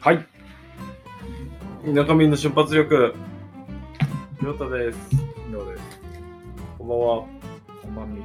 [0.00, 0.26] はい。
[1.94, 3.14] 中身の瞬発力。
[4.42, 4.98] りょうたです。
[5.50, 5.82] どうです。
[6.76, 7.06] こんばんは。
[7.82, 8.22] こんばんみ。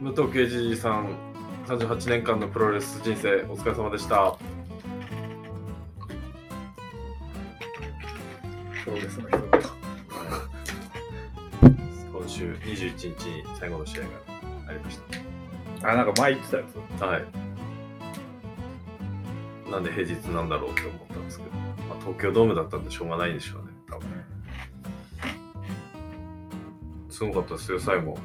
[0.00, 1.14] 武藤敬司さん、
[1.66, 4.38] 38年間のプロレス人生、お疲れ様でした。
[8.90, 9.24] そうですね。
[12.12, 14.08] 今週21日に最後の試合が
[14.66, 14.98] ありまし
[15.84, 16.74] あ、なんか前言ってたやつ？
[16.98, 17.06] た。
[17.06, 17.24] はい。
[19.70, 24.08] なんで平日なんだろうって思ったんですけど、まあ、東京ドームだったんでしょうがないんでしょうね、多分。
[27.08, 28.18] すごかったですよ、最後。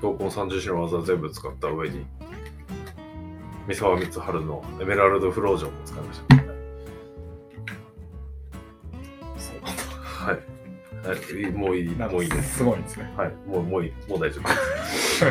[0.00, 2.06] 闘魂三十種の技全部使った上に、
[3.66, 6.36] 三沢光晴のエメラルドフロージョンも使いました、
[10.26, 10.38] はい。
[11.06, 12.56] はい、もういい、なんかもういいです。
[12.58, 13.12] すごいですね。
[13.16, 15.24] はい、もう、もういい、もう大丈夫です。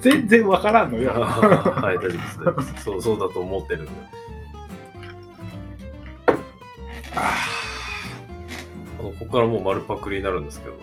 [0.00, 1.10] 全然わからんのよ。
[1.12, 2.84] はい、大丈夫です大丈夫です。
[2.84, 3.90] そう、そうだと思ってるんで。
[7.16, 10.74] あのここからもう丸パクリになるんですけど、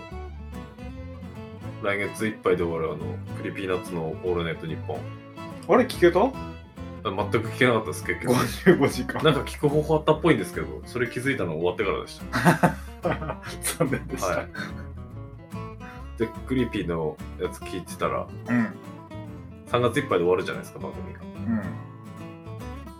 [1.84, 4.98] 来月いっぱいで終わるあの、 Creepy Nuts のオールナイトニッポン。
[5.70, 6.20] あれ聞けた？
[6.22, 6.32] あ
[7.12, 8.34] 全く聞けなかったです、結局。
[8.34, 9.24] ?55 時間。
[9.24, 12.76] なんか聞く方法あったっぽいんですけど、それ気づいたの終わってからでした。
[13.78, 14.28] 残念でした。
[14.28, 14.48] はい。
[16.18, 18.68] で、クリピーのやつ聞いてたら、うん。
[19.68, 21.20] 3月いっぱいで終わるじゃないですか、番組が。
[21.22, 21.26] う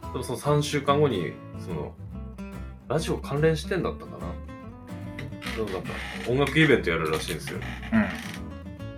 [0.10, 0.12] ん。
[0.14, 1.94] でもその3週間後に、その、
[2.88, 4.28] ラジオ関連してんだったかな
[5.64, 5.90] なんか
[6.28, 7.60] 音楽イベントやるらしいんですよ。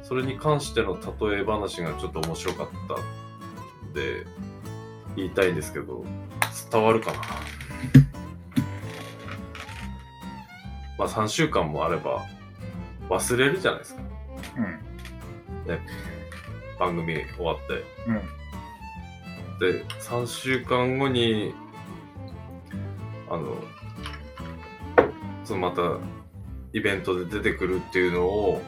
[0.03, 4.25] それに関しての例え話がちょっと面白かったんで、
[5.18, 6.06] 言いたいんですけど、
[6.72, 7.20] 伝わるかな？
[10.98, 12.26] まあ3週間もあれば
[13.10, 14.02] 忘れるじゃないですか。
[14.58, 14.64] うん。
[14.64, 15.80] うん。
[16.80, 17.83] 番組終わって。
[18.08, 18.22] うん。
[19.60, 21.54] で3週間後に
[23.30, 23.56] あの
[25.44, 25.82] そのまた
[26.73, 28.61] イベントで出てくるっていうのを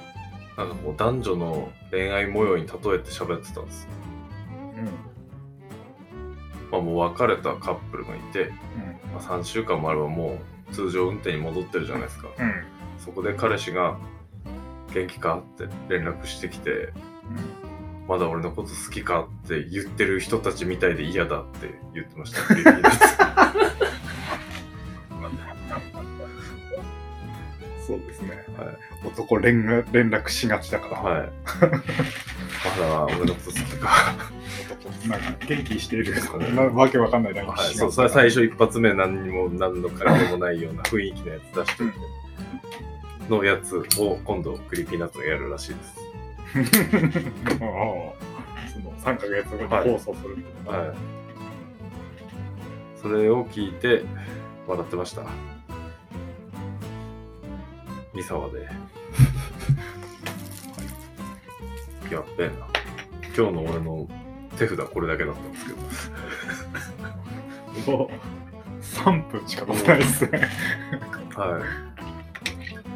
[0.58, 3.88] なんかこう男女の恋愛模様に例えて喋ってたんです、
[6.72, 8.52] まあ、もう別れたカップルがいて、
[9.14, 10.38] まあ、3週間もあればも
[10.72, 12.46] う通常運転に戻ってるじゃないですかうん。
[12.46, 12.54] うん。
[13.00, 13.98] そこで彼氏が
[14.94, 16.94] 「元気か?」って連絡してきて
[18.08, 22.42] 「まだ俺のこと好きか?」って言ってる人たちみたいで嫌だって言ってました
[27.88, 28.46] そうですね。
[28.58, 28.78] はい
[29.08, 30.98] 男連絡連絡しがちだから。
[31.02, 31.30] はい。
[32.66, 34.16] まだ俺のこと好きか。
[34.70, 36.16] 男なんか元気している
[36.54, 37.44] な わけわかんないな。
[37.46, 41.92] はい、そう、それ最初一発目何にも何の彼でもないような雰囲気のやつ出してて、
[43.30, 46.00] のやつを今度 Creepy Nuts がやるらしいです。
[47.62, 48.20] ああ
[48.74, 50.80] その3ヶ月後に放送するみたいな。
[50.80, 50.98] はい。
[53.02, 54.04] それを聞いて
[54.68, 55.24] 笑ってました。
[58.14, 58.68] 三沢で。
[62.14, 62.56] やっべえな。
[63.38, 64.08] 今日の俺の
[64.58, 65.74] 手札これだけだったんですけ
[67.92, 67.98] ど。
[67.98, 68.10] もう
[68.82, 70.50] 3分しか経ってないですね。
[71.36, 71.64] はい。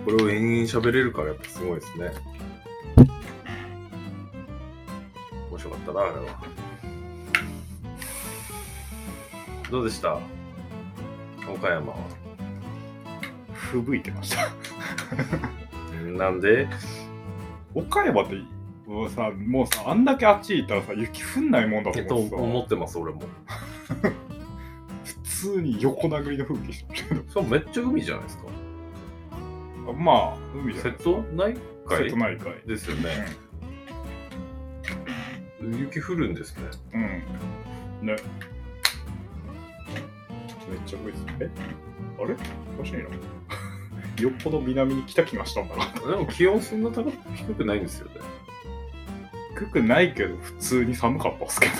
[0.05, 2.11] これを延々喋れるからやっぱすごいですね。
[5.49, 6.43] 面白かったな、あれは。
[9.71, 10.19] どうでした？
[11.47, 11.97] 岡山は。
[13.53, 14.51] 吹雪いてました。
[16.17, 16.67] なんで？
[17.73, 18.35] 岡山って
[18.87, 23.21] もうさ、もうさ、あんだけあっち行ったらさ、雪降んないもんだとえっと思ってさ、思ってます、俺も。
[25.03, 25.15] 普
[25.55, 28.43] 通に横殴りの吹雪してましそうめっちゃ海じゃないですか。
[29.85, 31.55] たまあ、海じゃない瀬戸内
[31.89, 32.67] 瀬海戸内海。
[32.67, 33.09] ですよね。
[35.79, 36.63] 雪降るんですね。
[36.93, 37.01] うん。
[37.01, 37.05] う
[38.03, 38.07] ん。
[38.07, 38.15] ね。
[40.69, 41.45] めっちゃ吹いてた。
[41.45, 41.49] え
[42.19, 42.35] あれ？
[42.79, 42.99] おかしいな。
[44.21, 45.85] よっぽど南に来た気がしたんだな。
[46.11, 48.15] でも気温そんな高く低くないんですよね。
[49.55, 51.73] 低くないけど、普通に寒かったっすけど。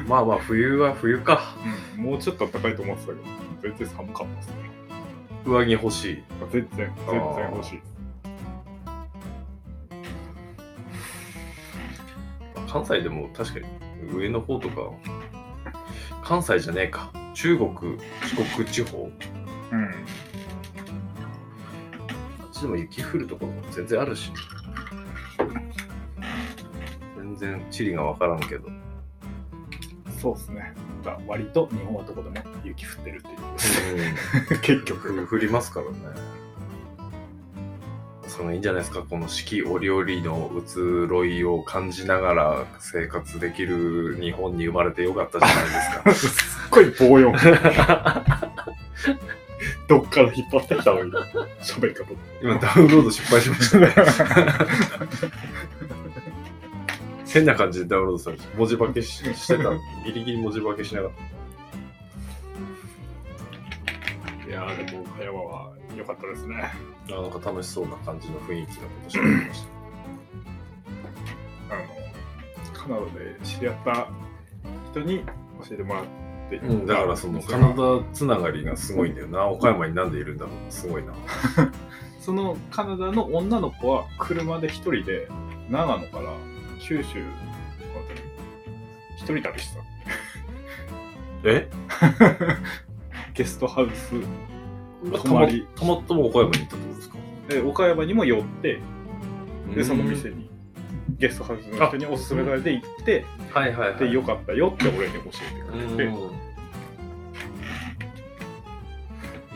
[0.06, 1.54] まあまあ冬は冬か。
[1.96, 3.24] うん、もうちょっと暖かいと思ってたけど、
[3.62, 4.54] 全然寒かったっすね。
[5.46, 6.22] 上着欲しい。
[6.52, 7.16] 全然、全然
[7.52, 7.80] 欲しい。
[12.70, 13.66] 関西でも確かに
[14.12, 14.90] 上の方とか、
[16.22, 17.10] 関西じゃねえか。
[17.32, 17.70] 中国、
[18.22, 19.10] 四国地方。
[19.72, 19.84] うん。
[19.84, 19.88] あ
[22.44, 24.30] っちでも雪降るところも全然あるし。
[24.34, 24.44] 全
[27.46, 28.68] 然地理がわからんけど。
[30.20, 30.74] そうですね。
[31.26, 33.32] 割と日本はどこでも雪降ってるってい
[34.56, 34.58] う。
[34.60, 35.26] 結局。
[35.26, 35.96] 降りますからね。
[38.26, 40.58] そのいいんじゃないですか、この四季折々の移
[41.08, 46.12] ろいを感じながら生活できる日本に生まれてよかったじゃないですか。
[46.14, 46.28] す
[46.66, 47.32] っごい棒読。
[49.88, 51.28] どっから引っ張ってきたのみたいな
[51.62, 52.04] 喋り方。
[52.42, 53.94] 今ダウンロード失敗しましたね。
[57.36, 59.64] 変な感じでダウンロードされて、文字化けししてた。
[60.06, 61.10] ギリギリ文字化けしなかっ
[64.48, 66.54] いやー、でも岡山は良かったですね。
[67.10, 69.66] なんか楽しそうな感じの雰囲気のことしゃべりまし
[71.68, 71.74] た。
[71.74, 71.84] あの、
[72.72, 74.08] カナダで知り合った
[74.92, 75.18] 人に
[75.68, 76.04] 教えてもらっ
[76.48, 77.74] て、うん、だからそのカナダ
[78.14, 79.44] つながりがすごいんだよな。
[79.46, 81.12] 岡山になんでいるんだろうすごいな。
[82.18, 85.28] そのカナダの女の子は車で一人で
[85.68, 86.32] 長野から
[86.80, 87.24] 九州ま
[88.08, 88.20] で
[89.16, 89.80] 一人旅して
[91.44, 91.68] え？
[91.88, 92.08] た
[93.34, 94.14] ゲストハウス。
[95.22, 95.66] 泊まり。
[95.74, 97.16] たまたま岡山に行ったってことですか？
[97.48, 98.80] で岡山にも寄って
[99.74, 100.50] でその店に
[101.18, 103.98] ゲストハウスの人におすすめされて行ってはいはいはい。
[103.98, 106.12] でよかったよって俺に教えてくれて。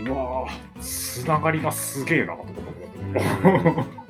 [0.02, 2.54] うわーつながりがすげえなと思っ
[3.14, 4.09] た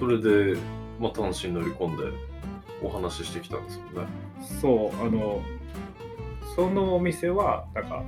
[0.00, 0.58] それで、
[0.98, 2.04] まあ、単身乗り込んで
[2.82, 4.08] お話ししてきたんですよね。
[4.60, 5.42] そうあの
[6.56, 8.02] そのお店はなんか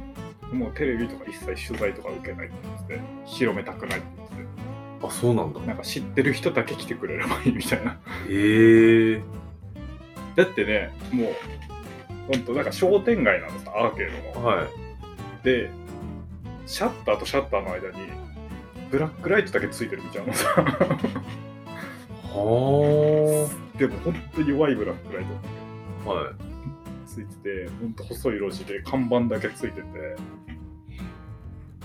[0.50, 2.56] もうテレビとか一切取材とか受けないって
[2.89, 5.61] 言って広めたくないって言ってあ、そうなんだ。
[5.61, 7.93] なんか知ってる人だけ来てくれればいいみたいな
[8.29, 9.23] へえ
[10.35, 11.35] だってねもう
[12.33, 14.67] ほんとなんか商店街なのさアーケードのはい。
[15.44, 15.71] で
[16.67, 17.99] シャッターとシャッターの間に
[18.91, 20.99] ブラックライトだけついてるみたいなのさは
[23.79, 25.25] でもほんと弱いブラックライ
[26.05, 26.11] ト。
[26.11, 26.34] はい。
[27.06, 29.87] ついててほんと細い路地で看板だけついてて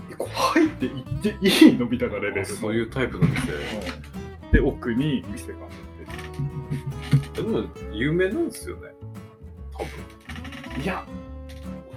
[0.10, 0.30] え怖
[0.60, 1.86] いって言っていいの？
[1.86, 3.52] みたいなレベルのそういうタイプの店。
[3.52, 4.18] うん
[4.50, 8.94] で奥に店があってでも、有名なんですよね。
[9.74, 10.82] 多分。
[10.82, 11.06] いや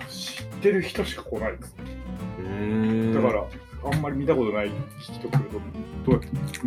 [0.08, 1.76] 知ってる人しか来ないです
[3.14, 3.46] だから、
[3.84, 5.44] あんまり見たことない人来る
[6.04, 6.20] とどう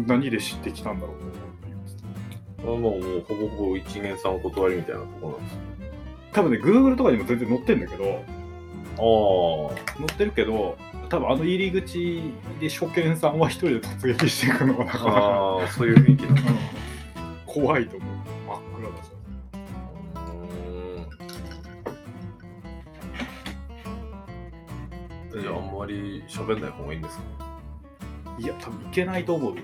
[0.08, 1.53] 何で知ってきたんだろうと思っていますあ
[2.64, 5.58] もう、もうほぼほぼ一元さんお断りみたいなとこなんです
[6.34, 8.24] 多分ね Google とかにも全然載ってんだけど
[8.98, 10.78] あ載ってるけど
[11.10, 12.24] 多分あの入り口
[12.60, 15.60] で初見さんは一人で突撃していくのがなかなかあ。
[15.60, 16.30] ああ、そういう雰囲気だ。
[16.32, 16.38] うん
[17.46, 18.10] 怖いと思う。
[18.48, 19.12] 真っ暗だし。
[20.16, 25.42] うーん。
[25.42, 27.43] じゃあ、あんまり喋んない方がいいんですか？
[28.40, 29.56] いや多分いけないと思うあ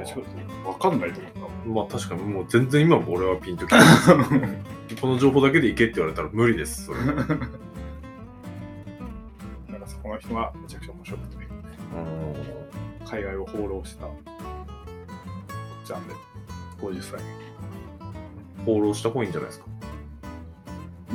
[0.00, 0.22] 大丈
[0.64, 2.22] 夫わかんないと思うまあ確かに。
[2.22, 3.76] もう全然今も俺はピンときて
[4.06, 4.64] 多分
[5.00, 7.00] この情報だけでいけって言われたら無理ですそれ。
[7.04, 7.24] なんか
[9.86, 11.36] そこの人はめちゃくちゃ面白くて。
[13.08, 14.06] 海外を放浪した。
[14.06, 14.12] おっ
[15.84, 16.14] ちゃんで。
[16.80, 17.20] 50歳
[18.64, 19.66] 放浪した方がいいんじゃないですか？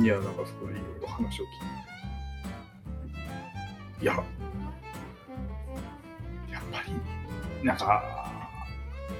[0.00, 1.48] いやなんかそこでいろいろ話を聞い
[4.00, 4.02] て。
[4.02, 4.22] いやや
[7.62, 7.84] なんか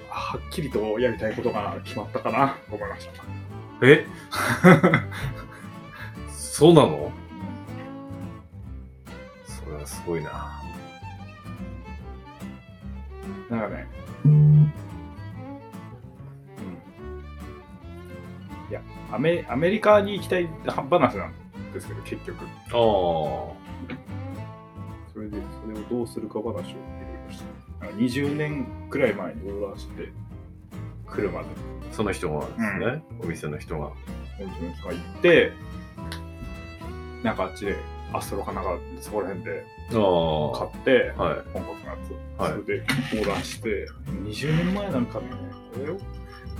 [0.08, 3.12] はっきりとやりたいことが決まったかなと思いました
[3.86, 4.06] え？
[6.30, 7.10] そうなの？
[9.46, 10.60] それはすごいな。
[13.50, 13.86] なんかね。
[14.24, 14.72] うん。
[18.70, 18.80] いや
[19.10, 21.34] アメアメリカに行きたい話なん
[21.72, 22.44] ですけど結局。
[22.44, 22.72] ああ
[25.12, 26.76] それで、それをどうするか話を
[27.90, 30.08] 20年くらい前にオーダーして、
[31.06, 31.48] 車で、
[31.90, 33.86] その人がですね、お店の人が。
[33.86, 33.94] 本
[34.38, 35.52] 当に人が行って、
[37.22, 37.76] なんかあっちで、
[38.12, 41.50] アストロかなんか、そこら辺で買って、はい。
[41.52, 41.96] 本国のや
[42.36, 42.52] つ、はい。
[42.52, 43.86] それでオーダーして、
[44.24, 45.26] 20年前なんかね、
[45.74, 45.98] これを、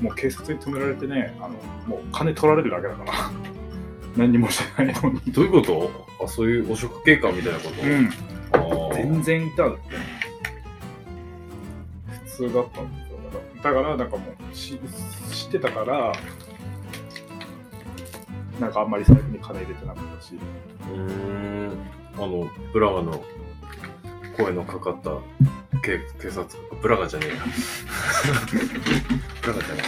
[0.00, 1.50] もう警察に止められてね、あの
[1.86, 3.12] もう金取られるだけだから、
[4.16, 5.20] 何にもしてないのに。
[5.32, 6.06] どういうこと？
[6.24, 8.94] あそういう汚職警官みたいなこと、うん。
[8.94, 9.82] 全然いたんって。
[10.20, 10.21] 普
[12.48, 13.18] 通だったんですよ。
[13.62, 14.78] だからだからなんかもうし
[15.30, 16.12] 知ってたから
[18.60, 20.34] なんかあんまり財布に金入れてなかったし。
[20.34, 21.72] うーん。
[22.14, 23.24] あのブラガの
[24.36, 25.10] 声のかかった
[25.80, 26.46] 警警察
[26.82, 27.34] ブラガじゃねえや。
[29.42, 29.82] ブラガじゃね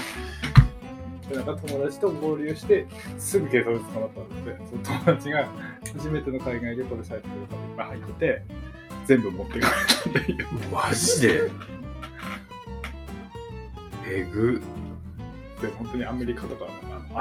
[1.28, 2.86] でなんか友達と合流して
[3.18, 5.48] すぐ警察に捕まったんでその友達が
[5.96, 8.42] 初めての海外旅行で財布にいっぱい入ってて
[9.06, 11.50] 全部持ってかれたっていうえマジで？
[14.06, 14.60] えぐ。
[15.60, 16.66] で本当にアメリカとか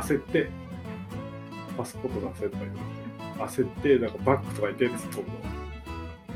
[0.01, 0.49] 焦って
[1.77, 5.31] パスポート出せとか言って焦ってなんかバッグとかに手突っ込むと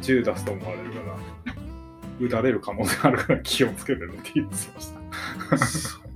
[0.02, 1.18] 銃出すと思われるから。
[2.20, 5.58] 撃たれる可能性あるから気をつけてるって言ってました。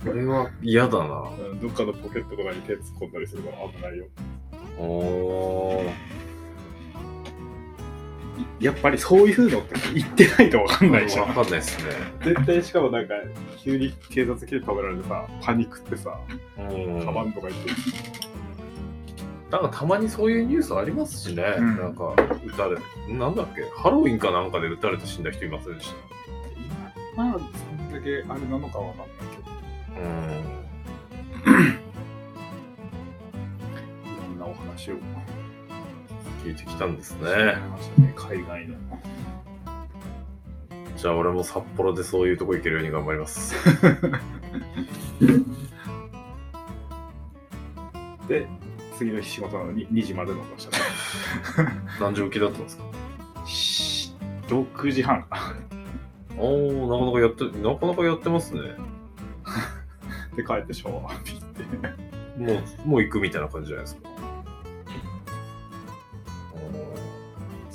[0.04, 1.30] それは嫌だな。
[1.52, 4.06] うんどっかのポケットとかに手突っ込んだりするから危ないよ。
[4.78, 5.90] おー。
[8.60, 11.92] やっぱりそういうのって言ってないと分かんないじゃんわかんないっすね。
[12.24, 13.14] 絶対しかもなんか
[13.62, 16.18] 急に警察来て止められてさパニックってさ
[16.58, 17.04] うん。
[17.04, 17.70] カバンとか言って
[19.50, 21.42] なんかたまにそういうニュースありますしね。
[21.58, 22.78] うんなんか、撃たれ、
[23.14, 23.68] なんだっけ？
[23.76, 25.96] ハロウィンかなんかで撃たれて死んだ人いませんでした？
[27.14, 27.46] 今まあそ
[27.84, 30.06] んだけあれなのかわかんないけど
[31.50, 31.62] うん。
[34.06, 34.94] いろんなお話を
[36.44, 37.56] 聞いてきたんですね。
[38.16, 38.74] 海外の
[40.96, 43.54] じゃあ俺も札幌でそういうとこ行けるように頑張ります。
[48.28, 48.46] で
[48.96, 50.78] 次の日仕事なのに2時まで飲みました
[51.64, 52.84] ね何時起きだったんですか？
[53.46, 54.14] し
[54.48, 55.54] 6時半か
[56.38, 58.60] おー、なかなかやって、なかなかやってますね。
[60.34, 61.32] で帰ってシャワー浴び
[61.64, 64.08] てもう、もう行くみたいな感じじゃないですか。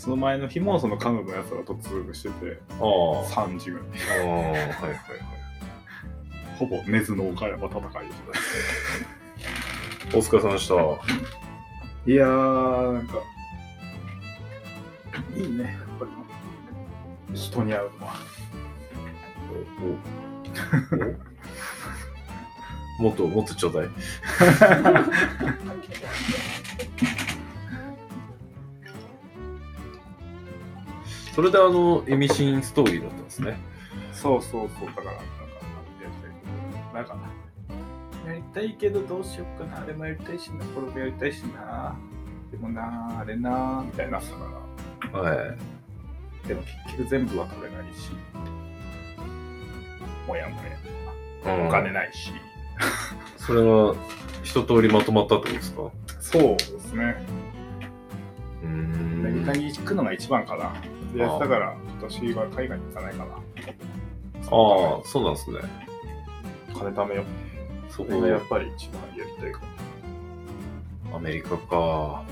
[0.07, 3.87] その前の日もそのカヌーのやつが突入しててあー3時ぐらい。
[4.21, 4.69] あー、はいはいはい。
[6.57, 7.89] ほぼ根津の岡山戦いで
[10.17, 10.75] お疲れ様でした。
[10.75, 10.77] い
[12.15, 13.15] やーなんか
[15.35, 15.63] いいね。
[15.63, 16.05] やっぱ
[17.29, 18.13] り人に会うのは。
[22.99, 23.03] お？
[23.03, 23.89] もっと、もっとちょうだい。
[31.37, 33.59] それであの、エミシンストーリーだったんですね。
[34.11, 34.87] そうそうそう。
[34.87, 35.11] だから
[36.95, 37.29] なんかなんか
[38.25, 39.83] やりたいけどどうしようかな。
[39.83, 40.65] あれもやりたいしな。
[40.65, 41.95] これもやりたいしな。
[42.49, 44.45] でもなあれなみたいになってたか
[45.13, 46.47] らはい。
[46.47, 48.09] でも結局全部は取れないし。
[50.27, 50.55] もやも
[51.45, 51.67] や。
[51.67, 52.31] お金ないし、
[53.37, 53.95] それは、
[54.41, 55.91] 一通りまとまったってことですか？
[56.19, 57.15] そうですね。
[58.63, 59.25] うーん。
[59.27, 60.73] アメリカに行くのが一番かな
[61.13, 64.49] でだから私は海外に行かないかなああ、
[65.05, 65.59] そうなんですね。
[66.73, 67.25] 金貯めよう
[67.91, 69.61] そそれがやっぱり一番やりたいか
[71.13, 72.23] アメリカか。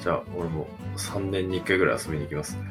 [0.00, 2.62] じゃあ、俺も3年に1回ぐらい遊びに行きますね。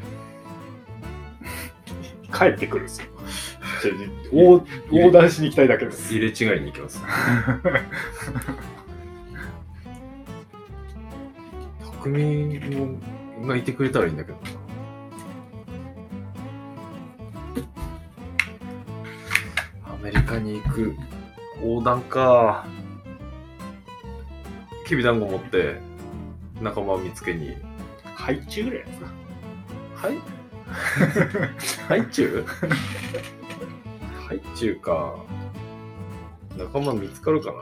[2.34, 3.08] 帰ってくるんですよ
[3.82, 3.96] じゃあ
[4.32, 7.02] 横横断しに行きたいだけです入れ違いに行きます。
[12.04, 13.00] 匠も
[13.48, 14.18] がいてくれたらいいん。
[14.18, 14.50] だけどな。
[19.94, 20.96] アメリカに行く
[21.62, 22.66] 横断か。
[24.86, 25.20] きびだん。
[25.20, 25.78] ご持って
[26.62, 27.56] 仲間を見つけに。
[28.04, 29.06] ハイチュウぐらいですか
[29.96, 30.18] はい
[31.88, 32.46] ハイチュウ
[34.28, 35.16] ハイチュウか。
[36.60, 37.54] 仲間見つかるか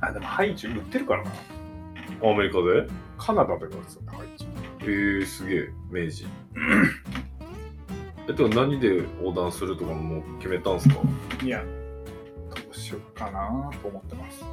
[0.00, 1.30] なあでもハイチュウ売ってるからな
[2.22, 2.86] アメリカで
[3.18, 4.37] カナダでもですよねハイチュウ
[4.80, 6.26] えー、すげえ、明治。
[8.28, 10.96] え、でも何で横断するとかもう決めたんすか？
[11.42, 14.44] いやどうしようかなと思ってます。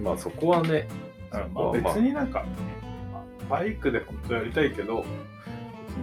[0.00, 0.88] まあそこはね、
[1.52, 2.44] まあ、別になんか、
[3.12, 5.04] まあバイクで本当やりたいけど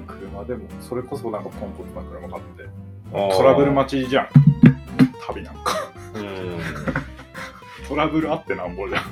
[0.08, 2.70] 車でもそれこそなんかポンコツな車買って
[3.12, 4.28] トラブル待ちじゃん。
[5.28, 5.92] 旅なんか。
[7.88, 9.04] トラブルあってなんぼじゃん。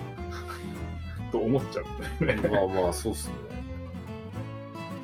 [1.31, 3.33] と思っちゃうんだよねまあまあ、そうっすね。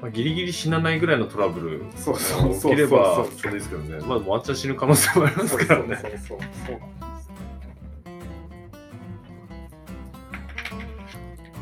[0.05, 2.15] まあ、ギリギリ死なないぐらいのトラブルそう
[2.53, 3.97] 起きればそうですけどね。
[4.05, 5.95] まあ、ワンチャン死ぬ可能性もありますからね。
[5.95, 6.85] そうそうそうそうそうな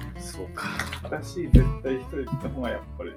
[0.09, 0.63] んですそうか。
[1.03, 3.13] 私絶対一人行った方がやっぱり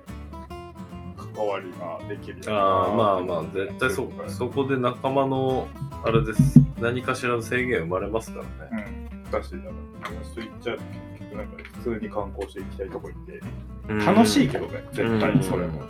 [1.34, 5.66] 関わりができるああ、まあまあ、絶対そ、そこで仲間の、
[6.04, 6.60] あれです。
[6.80, 8.86] 何かしらの制限生まれますからね。
[8.90, 8.95] うん
[9.30, 13.40] だしだから友達と行っちゃうと結局なんか普通に観光して行きたいとこ行って
[13.88, 15.82] うん楽しいけどね絶対にそれうんも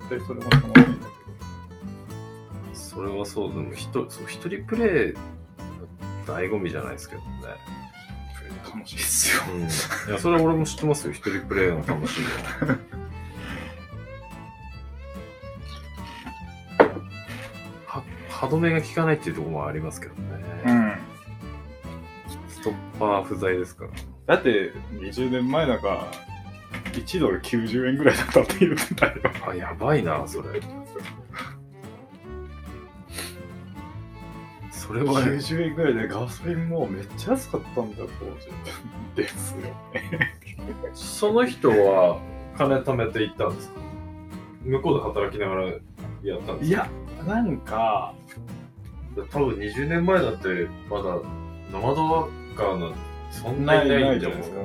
[0.00, 1.14] 絶対それも楽しいんだけど
[2.94, 5.20] それはそう、でも一人そう一人プレイの
[6.26, 7.28] 醍醐味じゃないですけどね。
[8.72, 9.62] 楽しいですようん。
[9.62, 9.64] い
[10.12, 12.78] や、それは俺も知ってますよ、一人プレイの楽しみは。
[17.86, 20.53] は歯止めが効かないっていうところもありますけどね。
[22.64, 23.90] トッパー不在ですから。
[24.36, 26.06] だって20年前なんか
[26.92, 29.14] 1ドル90円ぐらいだったって言ってたよ。
[29.48, 30.60] あ、やばいな、それ。
[34.70, 35.22] それは。
[35.22, 38.48] 90円ぐらいでガソリンもめっちゃ安かったんだ当時
[39.16, 39.58] ですよ。
[39.92, 40.34] ね
[40.94, 42.20] その人は
[42.56, 43.80] 金貯めていったんですか？
[44.64, 45.66] 向こうで働きながら
[46.22, 46.86] やったんですか？
[46.86, 46.88] いや
[47.26, 48.14] なんか
[49.30, 51.04] 多分20年前だってまだ
[51.72, 52.98] ノマドカーなんて
[53.30, 54.56] そんなにないんじゃないですか？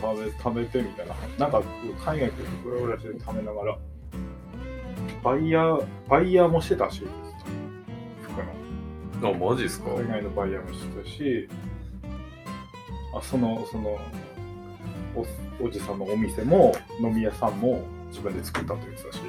[0.00, 1.14] 食べ食べてみたいな。
[1.38, 1.62] なんか
[2.04, 3.78] 海外でブラブラして食べながら
[5.22, 7.02] バイヤーバイヤーもしてたし
[8.22, 9.30] 服の。
[9.30, 9.90] あマジですか？
[9.90, 11.48] 海外のバイヤーもしてたし
[13.16, 13.98] あそのその
[15.16, 19.20] おおじさんのお店も飲み屋さんも自分で作ったって言ってたし。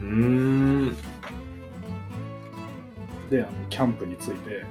[0.00, 0.96] うーん。
[3.30, 4.64] であのキャンプについて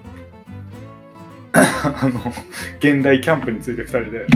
[1.58, 2.34] あの
[2.80, 4.28] 現代キャンプについて2人で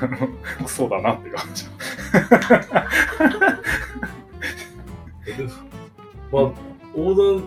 [0.00, 0.28] あの
[0.64, 1.64] クソだなっていう感じ。
[6.32, 6.52] まあ
[6.96, 7.44] 横断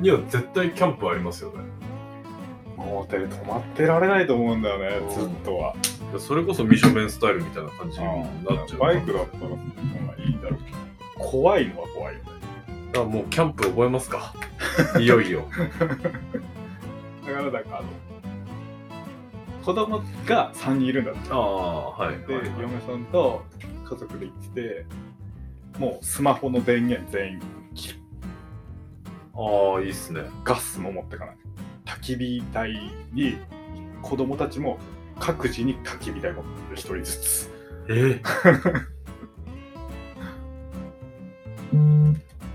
[0.00, 1.58] には絶対キャンプありますよね。
[2.76, 5.74] もうで止まってられないと思うんだよねずっとは。
[6.18, 8.78] それこそミショベンスタイルみたいな感じになっちゃう。
[8.78, 9.56] バイクだったらま
[10.18, 10.78] あいいんだろうけど。
[11.18, 12.30] 怖いのは怖いよね。
[12.96, 14.34] あもうキャンプ覚えますか？
[14.98, 15.44] いよいよ。
[15.78, 15.86] だ
[17.40, 17.88] からなんかあの
[19.64, 21.20] 子供が3人いるんだって。
[21.30, 22.46] ああはいで、はい。
[22.60, 23.44] 嫁さんと
[23.84, 24.86] 家族で行ってて
[25.78, 27.40] もうスマホの電源全員
[27.74, 28.00] 切る。
[29.34, 30.22] ああいいっすね。
[30.44, 31.36] ガスも持ってかない。
[31.84, 32.72] 焚き火台
[33.12, 33.36] に
[34.02, 34.78] 子供たちも
[35.18, 36.76] 各自に焚き火台持ってる。
[36.76, 37.50] 一人ずつ。
[37.88, 38.20] え？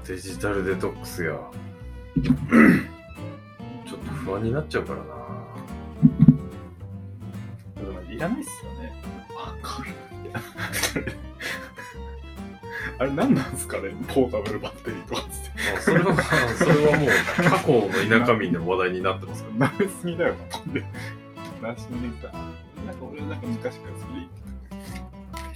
[0.08, 1.39] デジタルデトックスや
[4.25, 5.05] 不安になっちゃうからな
[7.75, 8.91] でもいらないっすよね
[9.36, 9.94] わかる
[12.98, 16.15] あれ何なんですかねポータブルバッテリーとかっつってあそれは
[16.58, 17.10] それはもう
[17.50, 20.84] 過去の田舎民の話題になってますから舐めすぎだよな、で。
[21.62, 22.32] なしにさ、
[22.86, 24.27] なんか俺なんか昔からそれめ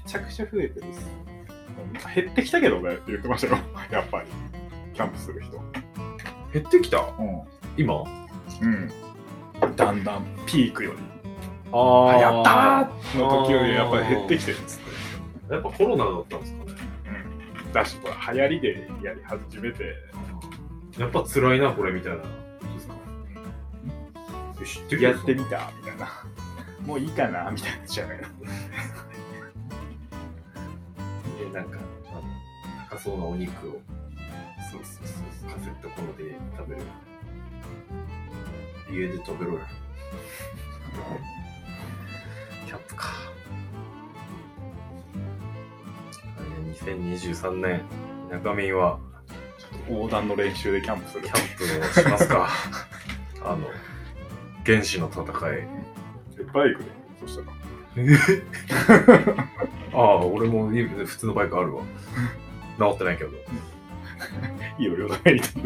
[0.06, 1.08] ちゃくちゃ増えてるっす。
[2.16, 4.28] 減ってきたけどねって言ってましたよ、やっぱり。
[4.94, 5.62] キャンプする人。
[6.52, 6.98] 減ってきた？
[7.00, 7.94] う今？
[7.96, 8.29] ん。
[8.62, 9.76] うん。
[9.76, 10.98] だんだんピークより、
[11.72, 14.80] ああ、やったーの時よりやっぱり減ってきてるっつっ
[15.48, 15.54] て。
[15.54, 16.72] やっぱコロナだったんですかね
[17.66, 17.72] うん。
[17.72, 19.96] だし、これ流行りでやり始めて、
[20.98, 22.24] やっぱ辛いなこれみたいな
[24.66, 26.24] 知ってるやってみたみたいな。
[26.86, 28.28] もういいかなみたいなじゃないの。
[31.42, 31.80] えなんか
[32.90, 33.82] 高そうなお肉を
[34.72, 36.82] そうそうそうカセットコンロで食べる
[38.92, 39.60] 家で食べろよ。
[42.66, 43.08] キャンプか。
[46.84, 47.82] 来年2023年
[48.32, 49.00] 中民は
[49.90, 51.24] 横断の練習でキャンプする。
[51.24, 51.30] キ。
[51.30, 52.50] ャンプをしますか。
[53.44, 53.68] あの
[54.66, 55.26] 原始の戦い。
[56.54, 56.90] バイクで、
[57.22, 57.60] そしたら。
[59.94, 61.84] ああ俺もい普通のバイクあるわ。
[62.80, 63.32] 治ってないけど。
[64.78, 65.66] いいよ、よだメイトの。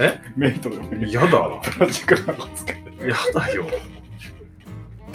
[0.00, 0.20] え？
[0.36, 1.12] メイトでもいい。
[1.12, 1.60] やだ。
[1.62, 3.06] プラスチックなのつけて。
[3.06, 3.66] やだよ。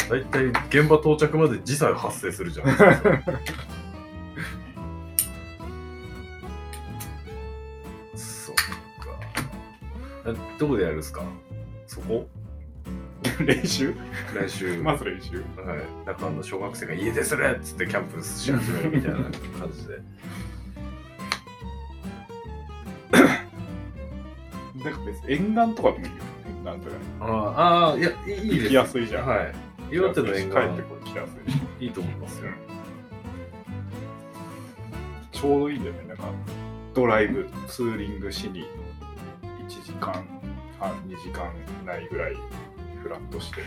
[0.09, 2.67] だいたい現場到着まで時差が発生するじゃん。
[8.15, 8.61] そっか。
[10.27, 11.23] えどこでやるんすか？
[11.87, 12.27] そこ？
[13.39, 13.95] 練習？
[14.35, 15.37] 来週まず練習。
[15.37, 15.45] はい、
[16.05, 19.31] なんかあの小学生が家でするっつってキャンプし始めるみたいな感
[19.73, 19.99] じで。
[24.85, 26.23] なんか別に沿岸とかでもいいよ。
[26.63, 27.01] なんとかね。
[27.19, 28.63] ああ、いや、いいいいです。
[28.65, 29.27] 行きやすいじゃん。
[29.27, 29.53] はい。
[29.91, 32.51] 岩手の沿帰ってこい、来やすいいいと思いますよ。
[35.31, 36.07] ちょうどいいんだよね。
[36.07, 36.23] なんか、
[36.93, 38.65] ドライブ、ツーリングしに
[39.67, 40.23] 1時間
[40.79, 41.51] 半、2時間
[41.83, 42.35] ないぐらい
[43.01, 43.63] フラッとして。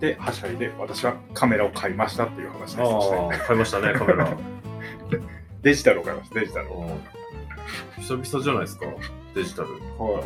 [0.00, 3.46] で、はしゃいで、私はカメラを買いましたっていう話です。
[3.46, 4.36] 買いましたね、カメラ。
[5.62, 6.66] デジタルを買いました、デジタル
[8.00, 8.86] 久々じゃないですか、
[9.34, 9.68] デジタル。
[9.96, 10.24] は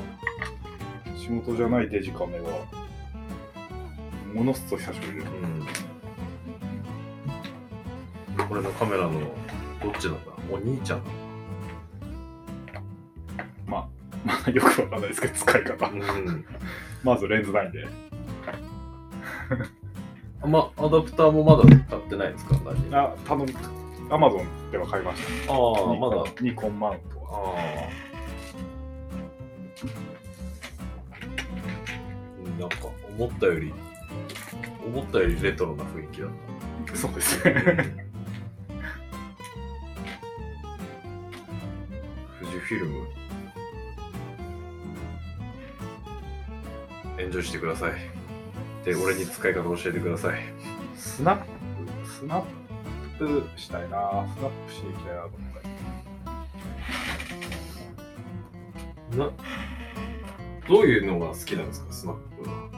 [1.14, 1.18] い。
[1.18, 2.64] 仕事じゃないデジカメは、
[4.32, 5.32] ものすごい久しぶりです。
[8.38, 8.48] うん。
[8.48, 9.12] これのカメラの
[9.82, 10.32] どっちなんだ？
[10.50, 11.02] お兄ちゃん？
[13.66, 13.90] ま
[14.46, 15.86] あよくわかんないですけど、使い方。
[15.88, 16.46] うん。
[17.04, 17.86] まずレンズないんで。
[20.40, 22.56] あまアダプターもまだ買ってないですか？
[22.92, 23.46] あ、頼む。
[24.08, 25.52] アマゾンでは買いました。
[25.52, 25.58] ああ、
[25.96, 26.24] まだ。
[26.40, 27.56] ニコンマウントは。
[27.56, 27.90] ああ。
[32.60, 32.76] なんか、
[33.18, 33.74] 思ったより、
[34.86, 36.30] 思ったよりレトロな雰囲気だっ
[36.86, 36.94] た。
[36.96, 37.52] そうですね。
[42.40, 43.08] 富士フィルム。
[47.18, 47.94] エンジョイしてください。
[48.84, 50.42] で、俺に使い方教えてください。
[50.96, 51.46] スナップ
[52.08, 52.55] スナップ
[53.18, 54.26] プしたいな。
[54.36, 55.66] スナップしていきたいなと思って。
[59.16, 59.30] な、
[60.68, 62.70] どういうのが好きなんですか、スナップは。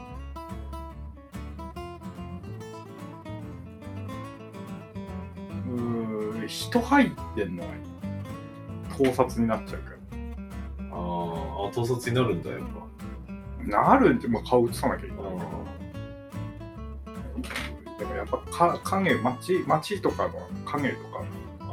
[5.67, 7.71] うーん、人入ってんのが
[8.97, 9.91] 盗撮になっちゃうか
[10.91, 12.67] あーあ、盗撮になるんだ、やっぱ。
[13.67, 13.95] ら。
[13.95, 15.18] なるんで、まあ、顔映さなきゃいけない。
[18.31, 21.25] ぱか影、街、街とかの影とか、
[21.61, 21.65] あ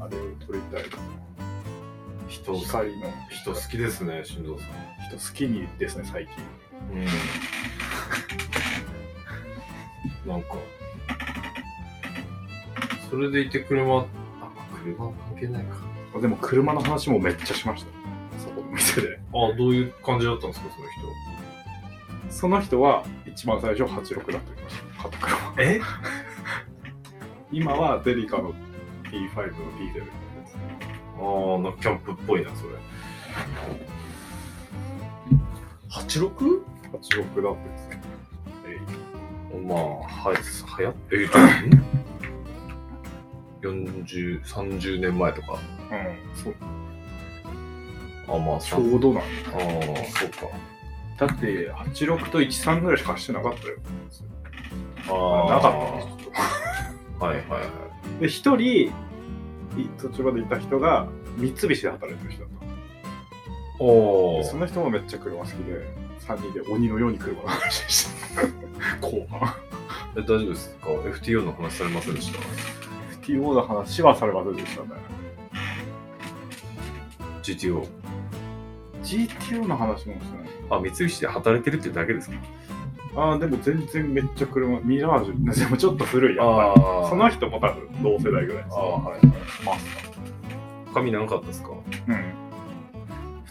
[0.00, 0.88] あ、あれを撮りたいな。
[2.28, 4.72] 人、光の人好きですね、新藤さん。
[5.16, 6.34] 人好きにですね、最近。
[6.92, 6.96] う
[10.28, 10.30] ん。
[10.30, 10.48] なんか、
[13.10, 14.06] それでいて車、あ、
[14.82, 15.76] 車は関係ないか。
[16.20, 17.90] でも車の話もめっちゃしました。
[18.38, 19.18] そこの店で。
[19.32, 20.98] あ、どういう感じだったんですか、その人。
[22.30, 23.04] その人は
[23.38, 25.02] 一番最初86だって言いました。
[25.02, 25.54] 買った車。
[25.62, 25.80] え？
[27.52, 28.52] 今はデリカの
[29.04, 30.12] P5 のディーゼルの
[31.62, 32.70] やああ、なキャンプっぽいな、それ。
[35.88, 36.64] 86?
[37.00, 37.16] つ。
[37.20, 38.02] 86だってですね。
[38.66, 38.80] え
[39.68, 41.38] まあ、はい、はやえっと、
[43.70, 45.52] ん ?40、30年前とか。
[45.52, 46.54] いうん、そう。
[48.26, 49.28] あ、まあ、ちょうどなんああ、
[50.06, 50.77] そうか。
[51.18, 53.74] だって、86と13ぐらいしかしてなかったよ。
[55.10, 55.72] ああ、なかっ
[57.18, 57.58] たはいはいは
[58.18, 58.20] い。
[58.20, 58.92] で、一人、い
[59.98, 62.68] 途中までいた人が、三菱で働いてる人だったの
[63.80, 68.42] おでその人もめっちゃ車好きで、3人で鬼のように車の話でした。
[69.06, 69.54] 後半。
[70.16, 72.38] え大丈夫ですか ?FTO の話されませんでした
[73.10, 74.88] ？FTO の話はされませんでしたね。
[77.42, 77.97] ?GTO。
[79.08, 80.48] GTO の話もしてない。
[80.70, 82.36] あ、三菱で働いてるってだけですか？
[83.16, 86.80] ああ、でも全然めっちゃ車、ミラージュ、でもちょっと古いやっぱあり。
[86.82, 88.76] ーその人も多分同世代ぐらいです。
[88.76, 89.22] ああ、はいはい。
[89.64, 89.86] マス
[90.94, 91.68] 髪長かったですか？
[92.06, 92.16] ター。
[92.16, 92.22] うん。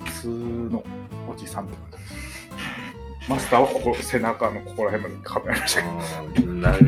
[0.05, 0.27] 普通
[0.73, 0.83] の
[1.31, 2.49] おじさんって感じです。
[3.29, 5.87] マスターはここ、背中のここら辺までカメラましたけ
[6.45, 6.79] 長い。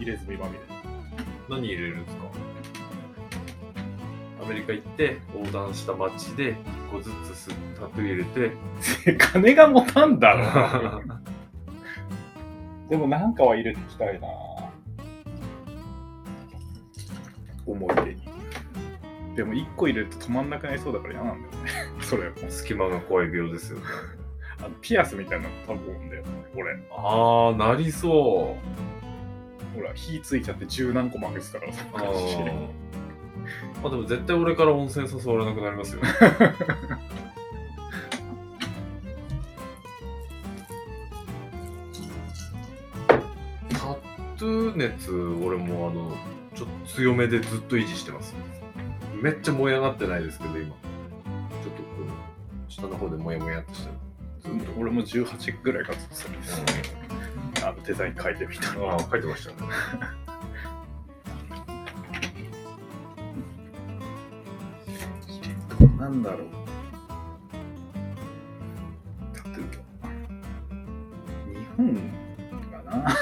[0.00, 0.60] 入れ墨まみれ。
[1.50, 2.24] 何入れるんですか？
[2.24, 2.28] ア
[4.48, 11.02] メリカ行って横断した街で1個ずつタトゥー入れて 金が持たんだろ。
[12.88, 14.26] でもなんかは入れていきたいな
[17.66, 18.28] 思い出に。
[19.36, 21.70] でも1個入れると止まんなくなりそうだから嫌なんだよね。
[22.00, 22.36] それも。
[22.48, 23.84] 隙間が怖い病ですよね
[24.58, 26.28] あのピアスみたいなの多分んだよね。
[26.56, 26.72] 俺。
[26.90, 28.56] ああなりそ
[29.78, 31.84] ほら、火ついちゃって十何個負けてたからさ。
[31.84, 32.87] うあー
[33.82, 36.02] まあでも絶対俺から温泉誘われなくなりますよ。
[36.02, 36.08] ね
[43.70, 43.78] タ
[44.36, 46.16] トゥー熱俺もあの
[46.54, 48.34] ちょっと強めでずっと維持してます。
[49.20, 50.66] めっちゃ燃え上がってないですけど今。
[50.66, 50.74] ちょっ
[51.74, 51.88] とこ
[52.68, 53.88] う下の方でモヤモヤっとして
[54.50, 54.56] る。
[54.58, 54.80] ずっと。
[54.80, 56.62] 俺も18ぐらいからずっとそれです。
[57.64, 59.56] あのデザイン書いてみたああ書いてましたね
[65.98, 66.48] なんだろう。
[69.34, 69.78] タトゥーか。
[71.46, 71.94] 日本
[72.70, 73.16] かな？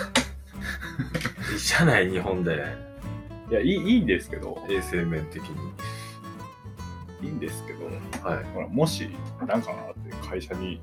[1.53, 2.65] いいじゃない日本で
[3.51, 5.49] いや、いいいいんですけど、衛生面的に
[7.23, 7.87] いいんですけど、
[8.27, 9.09] はいほら、もし、
[9.47, 10.81] なんかあって会社に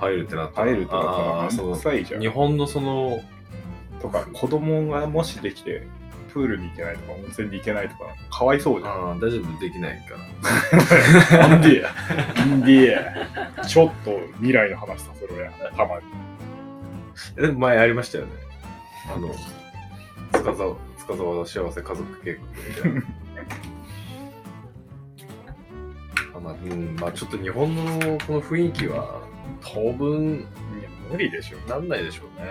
[0.00, 1.16] 入るってなったら入るってなったら、
[1.92, 2.28] めんいじゃん日。
[2.28, 3.20] 本のその
[4.00, 5.86] とか、子供がもしできて、
[6.34, 8.92] プールに行けないとか、温泉に行けないとか、かわいそうじゃん。
[8.92, 9.58] ああ大丈夫？
[9.60, 10.14] できないか
[11.38, 11.90] らなんでや。
[12.36, 13.28] なんでや。
[13.66, 16.02] ちょっと未来の話させろや、たまに。
[17.38, 18.32] え前ありましたよね
[19.14, 19.28] あの
[20.32, 23.02] 塚沢塚沢の幸せ家族計画みたいな
[26.36, 29.20] あまあうんまあちょっと日本のこの雰囲気は
[29.60, 30.38] 当分
[30.80, 31.58] いや、無理でしょ。
[31.70, 32.48] なんないでしょうね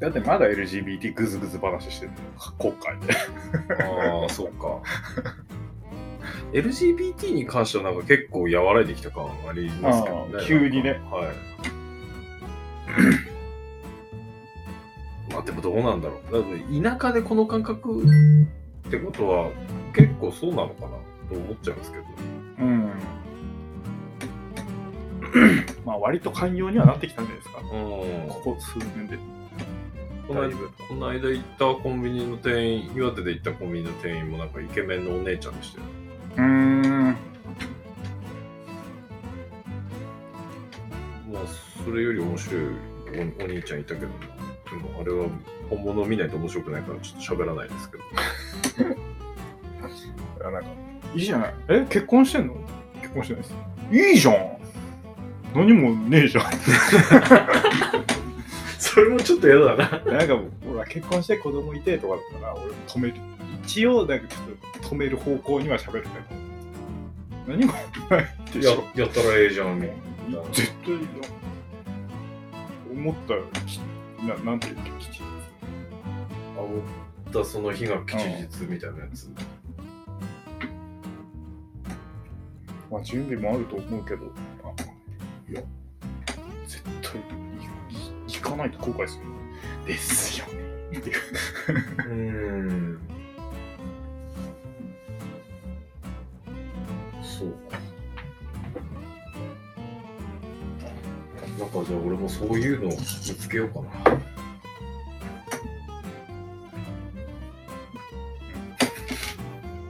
[0.00, 2.12] だってまだ LGBT グズグズ話してる
[2.58, 3.14] 国会で。
[3.84, 4.80] ああそうか。
[6.52, 10.44] LGBT に関してはなんか結構和らいできた感ありますけどね。
[10.46, 11.00] 急にね。
[11.10, 11.30] は
[15.28, 15.32] い。
[15.32, 16.82] まあでもどうなんだろう。
[16.82, 19.50] だ田舎でこの感覚ってことは
[19.94, 20.88] 結構そうなのかな。
[21.28, 22.04] と思っちゃいますけど。
[22.58, 22.92] うん。
[25.84, 27.60] まあ割と寛容にはなってきたんじゃないですか。
[27.60, 27.68] うん。
[28.28, 29.39] ここ数年で。
[30.30, 30.48] この
[30.88, 35.86] この間行ったコンビニの店員岩手で行ったコンビニの店員もなんかイケメンのお姉ちゃんでしたよ。
[36.36, 37.16] うん。
[41.32, 41.42] まあ
[41.84, 45.26] それより面白いおお兄ちゃんいたけどでもあれは
[45.68, 48.04] 本物を見ないと面白くないからちょっと喋らないですけど。
[48.04, 48.06] い
[50.44, 50.68] やなんか
[51.12, 51.54] いいじゃない。
[51.70, 52.54] え結婚してんの？
[53.02, 53.54] 結婚してないです。
[53.90, 54.36] いいじゃん。
[55.56, 56.44] 何もねえじゃん。
[58.92, 59.88] それもちょっと嫌だな。
[60.18, 63.14] なんかもう、ほら、結婚して子供いてとかだったら、俺も止める。
[63.62, 64.36] 一応、なんかちょ
[64.78, 66.14] っと止める方向には喋るけど。
[67.46, 67.72] 何も
[68.10, 68.82] ないでしやょ。
[68.96, 69.96] やったらええじゃんみたい
[70.30, 70.42] な。
[70.52, 70.94] 絶対。
[72.92, 73.78] 思ったよりき
[74.26, 75.24] な、なんていうっけ、きちん
[76.56, 79.30] あ、思ったその日が吉日みたいなやつ。
[82.90, 84.32] まあ、準備もあると思うけど、
[84.64, 84.72] あ
[85.48, 85.62] いや、
[86.66, 87.49] 絶対
[88.50, 89.24] かないと後悔する。
[89.86, 90.52] ですよね。
[90.98, 91.16] っていう。
[91.68, 93.00] うーん。
[97.22, 97.78] そうか。
[101.58, 104.20] なんかじゃあ俺もそういうのを見つけようかな。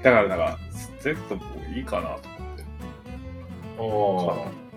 [0.03, 0.59] だから、なんか、
[1.01, 1.43] Z も
[1.75, 4.49] いいかなと思って。
[4.49, 4.70] ああ。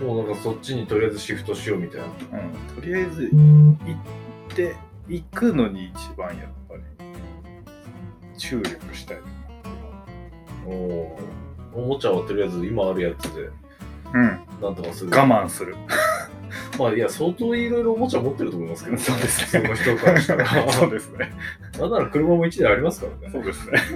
[0.00, 2.06] もうなんかそっちにとりあえずシフトしようみたいな。
[2.06, 3.76] うん、とりあえず行
[4.52, 4.74] って
[5.08, 6.82] 行くのに一番やっぱり
[8.38, 9.18] 注力したい
[10.66, 11.18] おお。
[11.74, 13.48] おもちゃはとりあえず今あるやつで
[14.12, 14.22] うん
[14.60, 15.10] なんとかする。
[15.10, 15.76] 我慢する
[16.78, 20.46] まあいや、相当いろいろおもちゃ持ってると思いますけど、そうですねその人からしたら。
[20.72, 21.32] そうですね
[21.78, 23.32] なんなら車も1台ありますからね。
[23.32, 23.80] そうですね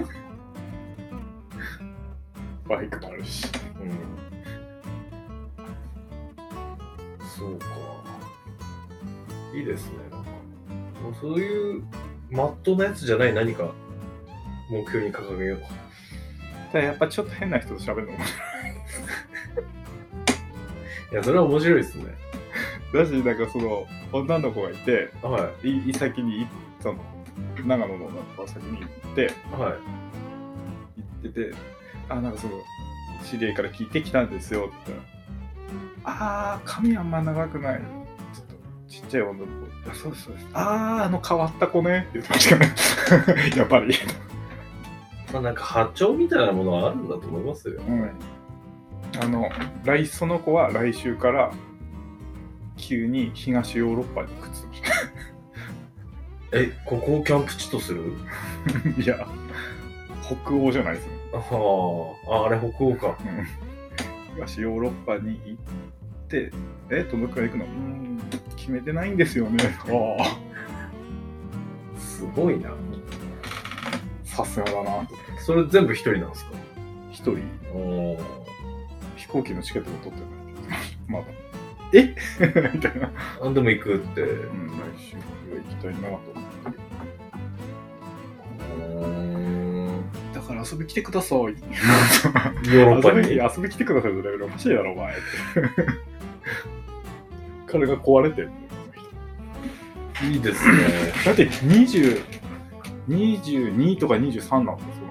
[2.67, 3.47] バイクもあるし
[3.81, 4.18] うん。
[7.39, 7.65] そうか。
[9.55, 9.97] いいですね。
[10.11, 10.29] なんか
[11.01, 11.83] もうそういう
[12.29, 13.71] マットなやつじゃない何か
[14.69, 15.59] 目標に掲げよう。
[16.71, 18.17] ただやっぱちょっと変な人と喋るのも
[21.11, 22.05] いや、それは面白いで すね。
[22.93, 26.47] だしなんかその女の子がいてはい先に
[26.79, 26.99] その
[27.65, 29.25] 長野の女の子が先に行ってい。
[29.59, 29.73] はい。
[31.23, 31.55] 行ってて、
[32.09, 32.53] あ、なんかその、
[33.23, 35.18] 知り合いから聞いてきたんですよって言ったら、
[36.03, 37.81] あー、髪あんま長くない。
[38.33, 38.53] ちょっと
[38.93, 39.51] ちっちゃい女の子、
[39.85, 40.47] いや、そうそうです。
[40.53, 42.73] あー、あの変わった子ねって言ってましたね。
[43.57, 43.95] やっぱり。
[45.33, 47.81] まあなんか波長みたいなものはあるんだと思いますよ。
[47.87, 48.11] うん。
[49.21, 49.49] あの、
[49.85, 51.51] 来、その子は来週から、
[52.77, 54.65] 急に東ヨーロッパに行くっつ
[56.51, 58.13] え、ここをキャンプ地とする？
[58.95, 59.01] た。
[59.01, 59.27] いや、
[60.43, 61.13] 北欧じゃないですね。
[61.33, 63.15] ああ、あれ北欧か。
[63.19, 63.47] うん
[64.35, 65.61] 東ヨーロッパに行っ
[66.27, 66.51] て、
[66.89, 67.65] え、どのくらい行くの？
[67.65, 68.19] うーん、
[68.55, 69.57] 決めてないんですよね。
[70.19, 70.39] ああ、
[71.99, 72.71] すごいな。
[74.23, 75.15] さすがだなと。
[75.39, 76.51] それ全部一人なんですか？
[77.11, 77.37] 一人、
[79.17, 80.79] 飛行機のチケットも取ってない。
[81.07, 81.25] まだ。
[81.93, 82.15] え？
[82.73, 83.11] みたいな。
[83.41, 84.21] あんでも行くって。
[84.21, 85.23] うん、来週は
[85.55, 86.88] 行きたいなと思って
[90.71, 91.39] 遊び来てください。
[91.39, 93.35] ヨーロッパに。
[93.35, 95.15] 遊び来てくださいってレベルおかしいだろ、お前。
[97.67, 98.49] 彼が壊れてる
[100.23, 100.73] いいですね。
[101.25, 102.21] だって20、
[103.07, 105.03] 22とか23なんですよ。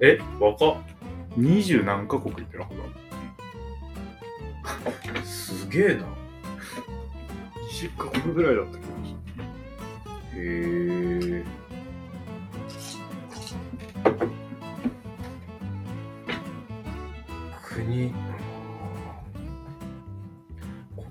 [0.00, 0.76] え、若っ。
[1.38, 2.68] 20何カ国行ってるは
[5.24, 6.04] ずすげえな。
[7.70, 8.90] 20カ国ぐらいだったけど。
[10.34, 11.59] へえ。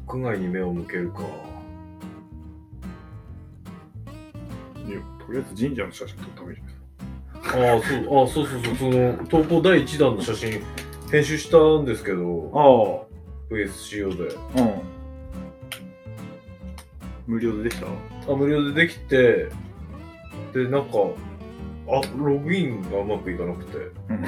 [0.09, 1.19] 国外に目を向けるか。
[1.19, 1.23] い
[4.91, 10.63] やとりあえず神社の写真撮った方がいいじゃないああ、そう、あそうそうそう、その投稿第1弾の写真、
[11.11, 13.07] 編集したんですけど、
[13.51, 14.35] VSCO で。
[14.35, 14.61] ああ。
[14.63, 14.81] うん。
[17.27, 17.85] 無料でできた？
[17.85, 19.49] あ、無料でできて、
[20.55, 20.97] で、なんか、
[21.87, 24.25] あ、ログインがうまくいかなくて、うん。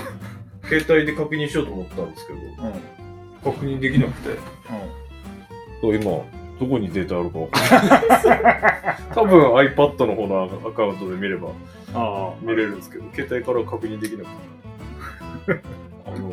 [0.70, 2.74] 携帯で確認しようと思ったんですけど、うん。
[3.44, 4.38] 確認できなくて、
[5.82, 6.04] そう今、
[6.60, 8.98] どこにデータあるか分かんない。
[9.14, 11.50] 多分 iPad の方のアカウントで見れば
[11.94, 12.34] ああ。
[12.42, 14.24] 見れるんですけど、携帯から確認できな
[15.46, 15.62] くて。
[16.06, 16.32] あの、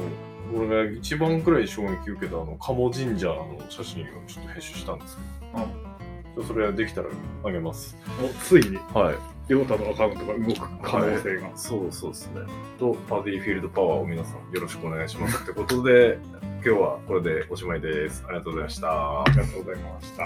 [0.55, 7.09] 俺が一番くらい衝撃受けたあの、鴨神社の写真をちょっと編集したんですけど、ちょそれはできたら
[7.45, 7.97] あげます。
[8.23, 9.39] おついに、はい。
[9.53, 11.51] ヨタのアカウントが動く可能性が。
[11.55, 12.43] そうそうですね。
[12.79, 15.43] と、パディフィールドパワーを皆さんよろしくお願いします。
[15.43, 16.19] ってことで、
[16.65, 18.25] 今日はこれでおしまいです。
[18.27, 18.89] ありがとうございました。
[19.23, 20.25] ありがとうございました。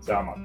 [0.00, 0.38] じゃあまた。